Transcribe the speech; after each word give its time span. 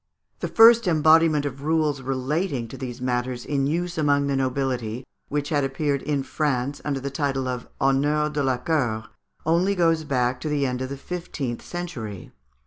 The 0.39 0.47
first 0.47 0.87
embodiment 0.87 1.45
of 1.45 1.61
rules 1.61 2.01
relating 2.01 2.67
to 2.69 2.75
these 2.75 2.99
matters 2.99 3.45
in 3.45 3.67
use 3.67 3.99
among 3.99 4.25
the 4.25 4.35
nobility, 4.35 5.05
which 5.27 5.49
had 5.49 5.63
appeared 5.63 6.01
in 6.01 6.23
France 6.23 6.81
under 6.83 6.99
the 6.99 7.11
title 7.11 7.47
of 7.47 7.67
"Honneurs 7.79 8.31
de 8.33 8.41
la 8.41 8.57
Cour," 8.57 9.05
only 9.45 9.75
goes 9.75 10.03
back 10.03 10.41
to 10.41 10.49
the 10.49 10.65
end 10.65 10.81
of 10.81 10.89
the 10.89 10.97
fifteenth 10.97 11.61
century. 11.61 12.31